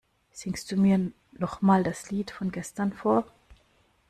[0.31, 3.23] Singst du mir noch mal das Lied von gestern vor?